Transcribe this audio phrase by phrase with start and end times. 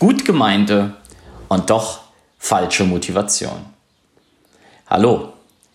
[0.00, 0.94] Gut gemeinte
[1.48, 2.00] und doch
[2.38, 3.66] falsche Motivation.
[4.86, 5.34] Hallo,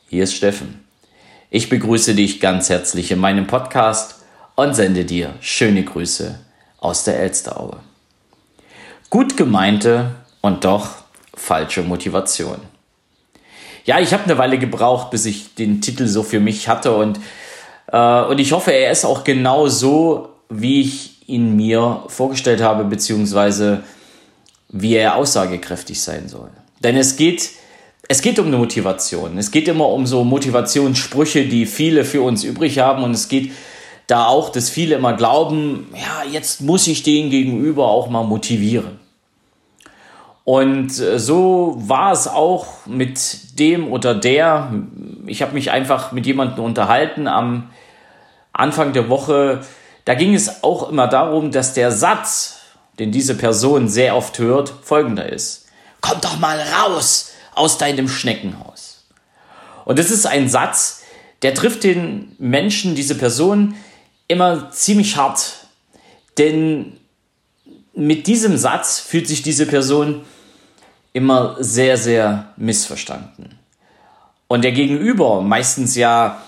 [0.10, 0.84] hier ist Steffen.
[1.52, 4.24] Ich begrüße dich ganz herzlich in meinem Podcast
[4.56, 6.40] und sende dir schöne Grüße
[6.80, 7.78] aus der Elsteraue.
[9.12, 10.90] Gut gemeinte und doch
[11.36, 12.58] falsche Motivation.
[13.86, 17.20] Ja, ich habe eine Weile gebraucht, bis ich den Titel so für mich hatte und,
[17.92, 22.86] äh, und ich hoffe, er ist auch genau so, wie ich ihn mir vorgestellt habe,
[22.86, 23.84] beziehungsweise
[24.78, 26.50] wie er aussagekräftig sein soll.
[26.84, 27.52] Denn es geht,
[28.10, 29.38] es geht um eine Motivation.
[29.38, 33.04] Es geht immer um so Motivationssprüche, die viele für uns übrig haben.
[33.04, 33.54] Und es geht
[34.08, 39.00] da auch, dass viele immer glauben, ja, jetzt muss ich den Gegenüber auch mal motivieren.
[40.44, 44.74] Und äh, so war es auch mit dem oder der.
[45.26, 47.70] Ich habe mich einfach mit jemandem unterhalten am
[48.52, 49.62] Anfang der Woche.
[50.04, 52.65] Da ging es auch immer darum, dass der Satz,
[53.00, 55.66] den diese Person sehr oft hört, folgender ist.
[56.02, 59.06] Komm doch mal raus aus deinem Schneckenhaus.
[59.86, 61.02] Und das ist ein Satz,
[61.42, 63.76] der trifft den Menschen, diese Person,
[64.28, 65.68] immer ziemlich hart.
[66.38, 66.98] Denn
[67.94, 70.26] mit diesem Satz fühlt sich diese Person
[71.14, 73.58] immer sehr, sehr missverstanden.
[74.48, 76.42] Und der Gegenüber, meistens ja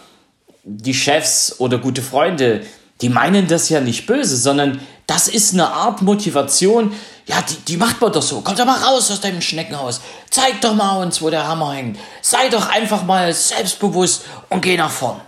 [0.63, 2.65] die Chefs oder gute Freunde,
[3.01, 6.93] die meinen das ja nicht böse, sondern das ist eine Art Motivation.
[7.25, 8.41] Ja, die, die macht man doch so.
[8.41, 10.01] Komm doch mal raus aus deinem Schneckenhaus.
[10.29, 11.97] Zeig doch mal uns, wo der Hammer hängt.
[12.21, 15.21] Sei doch einfach mal selbstbewusst und geh nach vorn.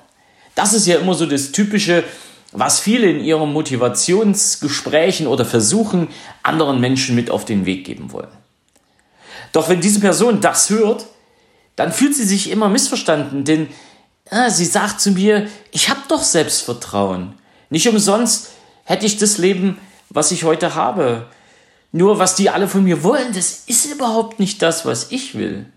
[0.54, 2.04] Das ist ja immer so das Typische,
[2.52, 6.10] was viele in ihren Motivationsgesprächen oder Versuchen
[6.44, 8.28] anderen Menschen mit auf den Weg geben wollen.
[9.54, 11.06] Doch wenn diese Person das hört,
[11.78, 13.70] dann fühlt sie sich immer missverstanden, denn
[14.30, 17.36] äh, sie sagt zu mir, ich habe doch Selbstvertrauen.
[17.70, 18.50] Nicht umsonst
[18.90, 19.78] hätte ich das Leben,
[20.10, 21.28] was ich heute habe.
[21.92, 25.68] Nur was die alle von mir wollen, das ist überhaupt nicht das, was ich will.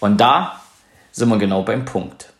[0.00, 0.60] Und da
[1.12, 2.32] sind wir genau beim Punkt.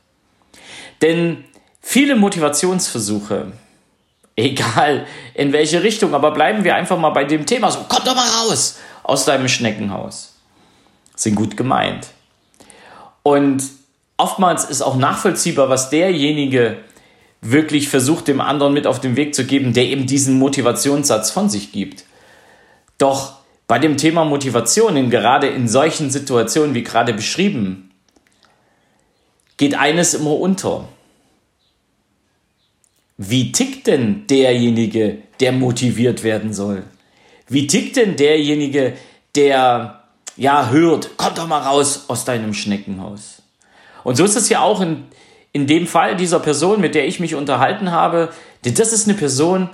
[1.03, 1.45] Denn
[1.81, 3.53] viele Motivationsversuche,
[4.37, 8.17] egal in welche Richtung, aber bleiben wir einfach mal bei dem Thema, so komm doch
[8.17, 10.35] mal raus aus deinem Schneckenhaus,
[11.15, 12.09] sind gut gemeint.
[13.23, 13.63] Und
[14.17, 16.79] oftmals ist auch nachvollziehbar, was derjenige
[17.43, 21.51] wirklich versucht, dem anderen mit auf den Weg zu geben, der eben diesen Motivationssatz von
[21.51, 22.05] sich gibt.
[22.99, 23.35] Doch
[23.67, 27.91] bei dem Thema Motivation, gerade in solchen Situationen wie gerade beschrieben,
[29.57, 30.89] geht eines immer unter.
[33.19, 36.85] Wie tickt denn derjenige, der motiviert werden soll?
[37.49, 38.95] Wie tickt denn derjenige,
[39.35, 40.05] der
[40.37, 43.43] ja hört, komm doch mal raus aus deinem Schneckenhaus?
[44.05, 45.05] Und so ist es ja auch in,
[45.53, 48.31] in dem Fall dieser Person, mit der ich mich unterhalten habe,
[48.63, 49.69] das ist eine Person,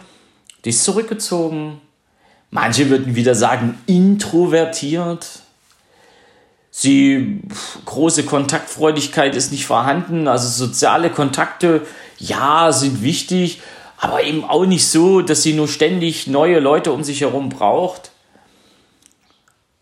[0.65, 1.81] die ist zurückgezogen.
[2.50, 5.27] Manche würden wieder sagen, introvertiert.
[6.71, 7.43] Sie,
[7.84, 10.27] große Kontaktfreudigkeit ist nicht vorhanden.
[10.27, 11.87] Also soziale Kontakte,
[12.19, 13.60] ja, sind wichtig,
[13.99, 18.10] aber eben auch nicht so, dass sie nur ständig neue Leute um sich herum braucht.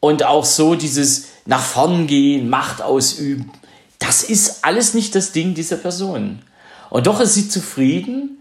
[0.01, 3.51] Und auch so dieses nach vorn gehen, Macht ausüben,
[4.06, 6.39] das ist alles nicht das Ding dieser Person.
[6.91, 8.39] Und doch ist sie zufrieden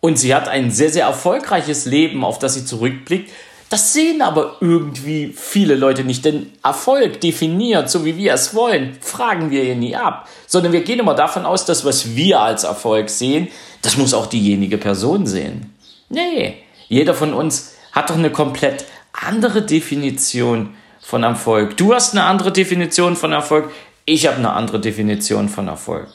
[0.00, 3.30] und sie hat ein sehr, sehr erfolgreiches Leben, auf das sie zurückblickt.
[3.70, 8.96] Das sehen aber irgendwie viele Leute nicht, denn Erfolg definiert, so wie wir es wollen,
[9.00, 12.62] fragen wir hier nie ab, sondern wir gehen immer davon aus, dass was wir als
[12.62, 13.48] Erfolg sehen,
[13.82, 15.74] das muss auch diejenige Person sehen.
[16.10, 21.76] Nee, jeder von uns hat doch eine komplett andere Definition von Erfolg.
[21.76, 23.70] Du hast eine andere Definition von Erfolg,
[24.06, 26.08] ich habe eine andere Definition von Erfolg.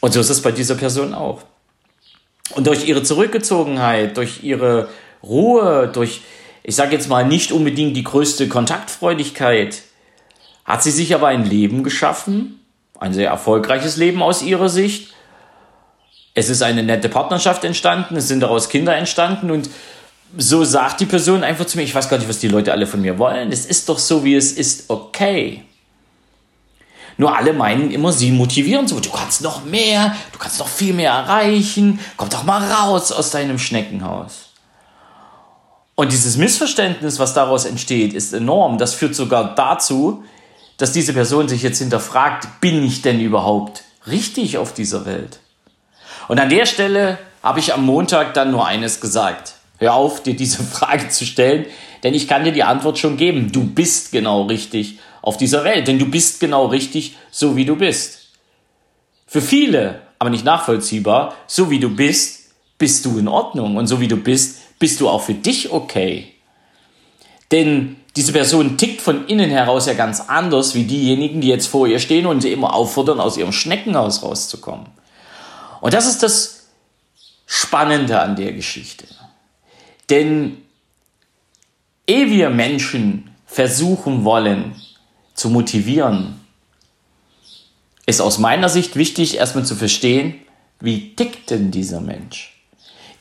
[0.00, 1.42] Und so ist es bei dieser Person auch.
[2.50, 4.88] Und durch ihre Zurückgezogenheit, durch ihre
[5.22, 6.22] Ruhe, durch,
[6.62, 9.82] ich sage jetzt mal, nicht unbedingt die größte Kontaktfreudigkeit,
[10.64, 12.60] hat sie sich aber ein Leben geschaffen,
[12.98, 15.14] ein sehr erfolgreiches Leben aus ihrer Sicht.
[16.34, 19.70] Es ist eine nette Partnerschaft entstanden, es sind daraus Kinder entstanden und
[20.36, 22.86] so sagt die Person einfach zu mir, ich weiß gar nicht, was die Leute alle
[22.86, 23.50] von mir wollen.
[23.50, 25.64] Es ist doch so, wie es ist, okay.
[27.18, 29.00] Nur alle meinen immer, sie motivieren so.
[29.00, 31.98] Du kannst noch mehr, du kannst noch viel mehr erreichen.
[32.16, 34.50] Komm doch mal raus aus deinem Schneckenhaus.
[35.96, 38.78] Und dieses Missverständnis, was daraus entsteht, ist enorm.
[38.78, 40.22] Das führt sogar dazu,
[40.76, 45.40] dass diese Person sich jetzt hinterfragt, bin ich denn überhaupt richtig auf dieser Welt?
[46.28, 49.54] Und an der Stelle habe ich am Montag dann nur eines gesagt.
[49.78, 51.66] Hör auf, dir diese Frage zu stellen,
[52.04, 53.50] denn ich kann dir die Antwort schon geben.
[53.50, 57.76] Du bist genau richtig auf dieser Welt, denn du bist genau richtig, so wie du
[57.76, 58.28] bist.
[59.26, 64.00] Für viele, aber nicht nachvollziehbar, so wie du bist, bist du in Ordnung und so
[64.00, 66.32] wie du bist, bist du auch für dich okay.
[67.50, 71.86] Denn diese Person tickt von innen heraus ja ganz anders wie diejenigen, die jetzt vor
[71.86, 74.86] ihr stehen und sie immer auffordern, aus ihrem Schneckenhaus rauszukommen.
[75.80, 76.68] Und das ist das
[77.46, 79.06] Spannende an der Geschichte.
[80.10, 80.58] Denn
[82.06, 84.74] ehe wir Menschen versuchen wollen
[85.38, 86.40] zu motivieren,
[88.06, 90.34] ist aus meiner Sicht wichtig, erstmal zu verstehen,
[90.80, 92.54] wie tickt denn dieser Mensch?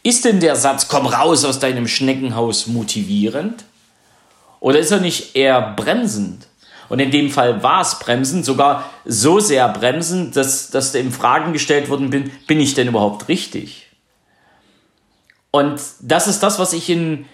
[0.03, 3.65] Ist denn der Satz, komm raus aus deinem Schneckenhaus motivierend?
[4.59, 6.47] Oder ist er nicht eher bremsend?
[6.89, 11.51] Und in dem Fall war es bremsend, sogar so sehr bremsend, dass, dass in Fragen
[11.51, 13.87] gestellt worden bin, bin ich denn überhaupt richtig?
[15.51, 17.25] Und das ist das, was ich in,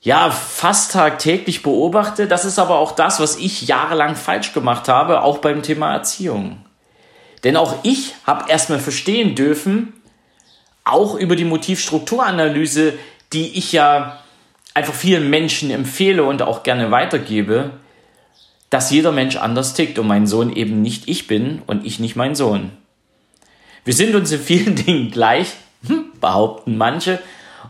[0.00, 2.26] ja, fast tagtäglich beobachte.
[2.26, 6.64] Das ist aber auch das, was ich jahrelang falsch gemacht habe, auch beim Thema Erziehung.
[7.44, 9.92] Denn auch ich habe erstmal verstehen dürfen,
[10.84, 12.94] auch über die Motivstrukturanalyse,
[13.32, 14.18] die ich ja
[14.74, 17.70] einfach vielen Menschen empfehle und auch gerne weitergebe,
[18.70, 22.16] dass jeder Mensch anders tickt und mein Sohn eben nicht ich bin und ich nicht
[22.16, 22.70] mein Sohn.
[23.84, 25.48] Wir sind uns in vielen Dingen gleich,
[25.86, 27.18] hm, behaupten manche.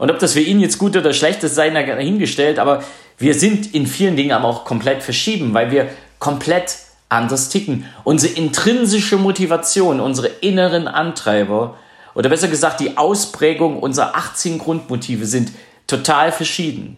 [0.00, 2.82] Und ob das für ihn jetzt gut oder schlecht ist, sei dahingestellt, aber
[3.18, 6.78] wir sind in vielen Dingen aber auch komplett verschieben, weil wir komplett
[7.10, 7.84] anders ticken.
[8.02, 11.76] Unsere intrinsische Motivation, unsere inneren Antreiber
[12.14, 15.52] oder besser gesagt die Ausprägung unserer 18 Grundmotive sind
[15.86, 16.96] total verschieden.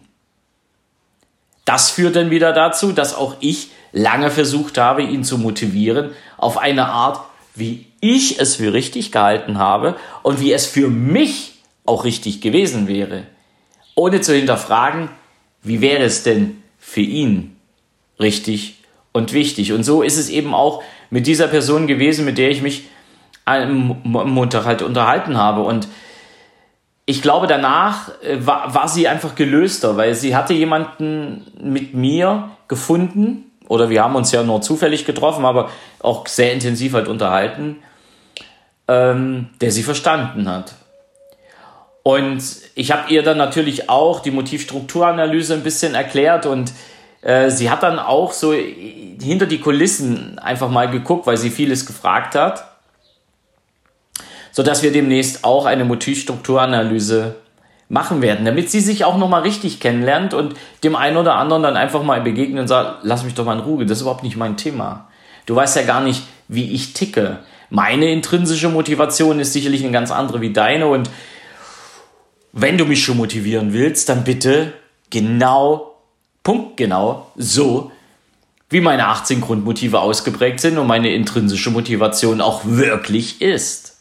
[1.65, 6.57] Das führt dann wieder dazu, dass auch ich lange versucht habe, ihn zu motivieren auf
[6.57, 7.19] eine Art,
[7.53, 11.52] wie ich es für richtig gehalten habe und wie es für mich
[11.85, 13.23] auch richtig gewesen wäre.
[13.95, 15.09] Ohne zu hinterfragen,
[15.61, 17.55] wie wäre es denn für ihn
[18.19, 19.73] richtig und wichtig.
[19.73, 22.85] Und so ist es eben auch mit dieser Person gewesen, mit der ich mich
[23.45, 25.61] am Montag halt unterhalten habe.
[25.61, 25.87] Und
[27.05, 32.49] ich glaube, danach äh, war, war sie einfach gelöster, weil sie hatte jemanden mit mir
[32.67, 35.69] gefunden, oder wir haben uns ja nur zufällig getroffen, aber
[35.99, 37.77] auch sehr intensiv halt unterhalten,
[38.87, 40.75] ähm, der sie verstanden hat.
[42.03, 42.43] Und
[42.75, 46.73] ich habe ihr dann natürlich auch die Motivstrukturanalyse ein bisschen erklärt und
[47.21, 51.85] äh, sie hat dann auch so hinter die Kulissen einfach mal geguckt, weil sie vieles
[51.85, 52.73] gefragt hat
[54.53, 57.35] sodass wir demnächst auch eine Motivstrukturanalyse
[57.89, 60.53] machen werden, damit sie sich auch nochmal richtig kennenlernt und
[60.83, 63.63] dem einen oder anderen dann einfach mal begegnen und sagt, lass mich doch mal in
[63.65, 65.09] Ruhe, das ist überhaupt nicht mein Thema.
[65.47, 67.39] Du weißt ja gar nicht, wie ich ticke.
[67.69, 71.09] Meine intrinsische Motivation ist sicherlich eine ganz andere wie deine und
[72.53, 74.73] wenn du mich schon motivieren willst, dann bitte
[75.09, 75.95] genau,
[76.43, 77.91] punktgenau, so,
[78.69, 83.97] wie meine 18 Grundmotive ausgeprägt sind und meine intrinsische Motivation auch wirklich ist.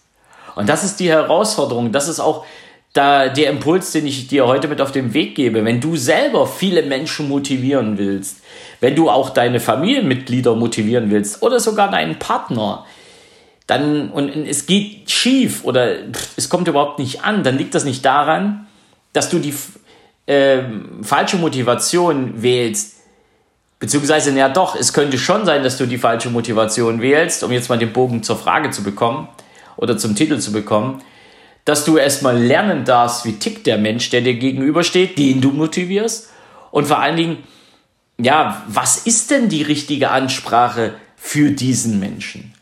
[0.55, 1.93] Und das ist die Herausforderung.
[1.93, 2.45] Das ist auch
[2.93, 5.65] da der Impuls, den ich dir heute mit auf den Weg gebe.
[5.65, 8.43] Wenn du selber viele Menschen motivieren willst,
[8.81, 12.85] wenn du auch deine Familienmitglieder motivieren willst oder sogar deinen Partner,
[13.73, 15.97] dann und es geht schief oder
[16.37, 18.67] es kommt überhaupt nicht an, dann liegt das nicht daran,
[19.15, 19.55] dass du die
[20.27, 20.63] äh,
[21.03, 22.97] falsche Motivation wählst.
[23.79, 27.69] Beziehungsweise, ja doch, es könnte schon sein, dass du die falsche Motivation wählst, um jetzt
[27.69, 29.29] mal den Bogen zur Frage zu bekommen
[29.77, 31.03] oder zum Titel zu bekommen,
[31.65, 36.29] dass du erstmal lernen darfst, wie tickt der Mensch, der dir gegenübersteht, den du motivierst.
[36.71, 37.39] Und vor allen Dingen,
[38.19, 42.53] ja, was ist denn die richtige Ansprache für diesen Menschen?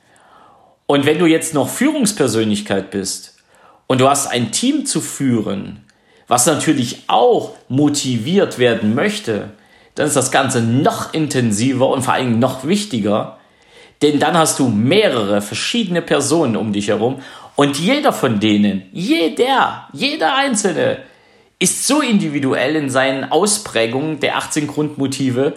[0.91, 3.37] Und wenn du jetzt noch Führungspersönlichkeit bist
[3.87, 5.85] und du hast ein Team zu führen,
[6.27, 9.51] was natürlich auch motiviert werden möchte,
[9.95, 13.39] dann ist das Ganze noch intensiver und vor allem noch wichtiger,
[14.03, 17.23] denn dann hast du mehrere verschiedene Personen um dich herum
[17.55, 21.03] und jeder von denen, jeder, jeder einzelne
[21.61, 25.53] ist so individuell in seinen Ausprägungen der 18 Grundmotive,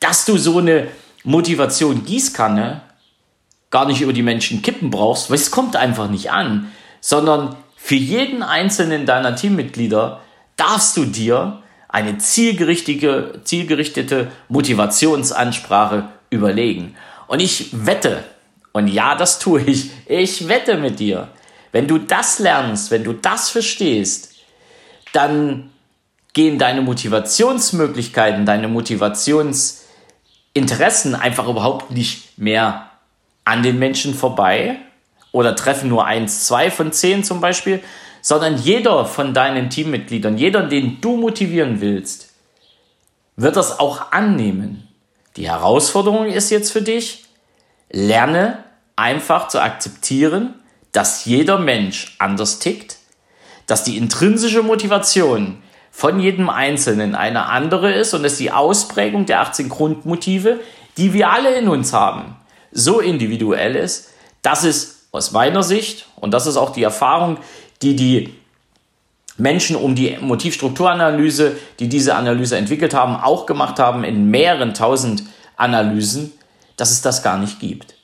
[0.00, 0.88] dass du so eine
[1.24, 2.82] Motivation Gießkanne
[3.70, 7.94] gar nicht über die Menschen kippen brauchst, weil es kommt einfach nicht an, sondern für
[7.94, 10.20] jeden einzelnen deiner Teammitglieder
[10.56, 16.96] darfst du dir eine zielgerichtete, zielgerichtete Motivationsansprache überlegen.
[17.26, 18.24] Und ich wette,
[18.72, 21.28] und ja, das tue ich, ich wette mit dir,
[21.72, 24.34] wenn du das lernst, wenn du das verstehst,
[25.12, 25.70] dann
[26.32, 32.90] gehen deine Motivationsmöglichkeiten, deine Motivationsinteressen einfach überhaupt nicht mehr
[33.46, 34.76] an den Menschen vorbei
[35.32, 37.82] oder treffen nur eins, zwei von zehn zum Beispiel,
[38.20, 42.34] sondern jeder von deinen Teammitgliedern, jeder, den du motivieren willst,
[43.36, 44.88] wird das auch annehmen.
[45.36, 47.24] Die Herausforderung ist jetzt für dich,
[47.90, 48.64] lerne
[48.96, 50.54] einfach zu akzeptieren,
[50.90, 52.96] dass jeder Mensch anders tickt,
[53.66, 55.62] dass die intrinsische Motivation
[55.92, 60.58] von jedem Einzelnen eine andere ist und dass die Ausprägung der 18 Grundmotive,
[60.96, 62.36] die wir alle in uns haben,
[62.76, 64.10] so individuell ist,
[64.42, 67.38] dass es aus meiner Sicht, und das ist auch die Erfahrung,
[67.82, 68.34] die die
[69.38, 75.24] Menschen um die Motivstrukturanalyse, die diese Analyse entwickelt haben, auch gemacht haben in mehreren tausend
[75.56, 76.32] Analysen,
[76.76, 77.94] dass es das gar nicht gibt.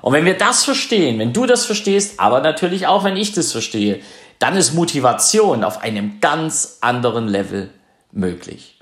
[0.00, 3.52] Und wenn wir das verstehen, wenn du das verstehst, aber natürlich auch, wenn ich das
[3.52, 4.00] verstehe,
[4.38, 7.70] dann ist Motivation auf einem ganz anderen Level
[8.12, 8.78] möglich.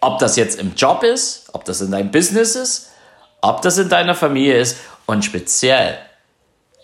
[0.00, 2.91] Ob das jetzt im Job ist, ob das in deinem Business ist,
[3.42, 5.98] ob das in deiner Familie ist und speziell,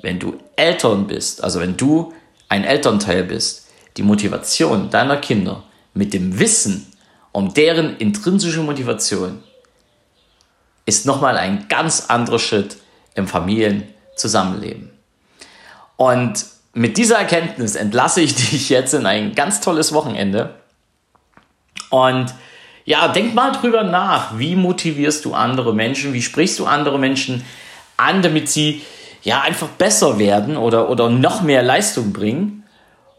[0.02, 2.12] wenn du Eltern bist, also wenn du
[2.48, 6.92] ein Elternteil bist, die Motivation deiner Kinder mit dem Wissen
[7.32, 9.42] um deren intrinsische Motivation
[10.86, 12.78] ist nochmal ein ganz anderer Schritt
[13.14, 14.90] im Familienzusammenleben.
[15.96, 20.54] Und mit dieser Erkenntnis entlasse ich dich jetzt in ein ganz tolles Wochenende.
[21.90, 22.32] Und
[22.88, 27.44] ja, denk mal drüber nach, wie motivierst du andere Menschen, wie sprichst du andere Menschen
[27.98, 28.80] an, damit sie
[29.22, 32.64] ja einfach besser werden oder, oder noch mehr Leistung bringen.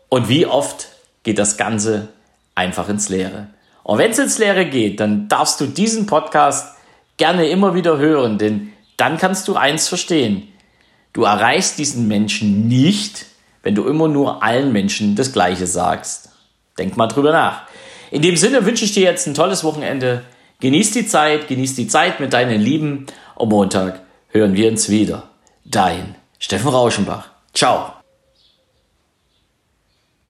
[0.10, 0.88] Und wie oft
[1.22, 2.08] geht das Ganze
[2.56, 3.50] einfach ins Leere.
[3.84, 6.76] Und wenn es ins Leere geht, dann darfst du diesen Podcast
[7.18, 10.48] gerne immer wieder hören, denn dann kannst du eins verstehen.
[11.14, 13.28] Du erreichst diesen Menschen nicht,
[13.62, 16.32] wenn du immer nur allen Menschen das Gleiche sagst.
[16.80, 17.69] Denk mal drüber nach.
[18.12, 20.24] In dem Sinne wünsche ich dir jetzt ein tolles Wochenende.
[20.60, 23.06] Genieß die Zeit, genieß die Zeit mit deinen Lieben.
[23.36, 25.30] Am Montag hören wir uns wieder.
[25.66, 27.30] Dein Steffen Rauschenbach.
[27.54, 27.99] Ciao.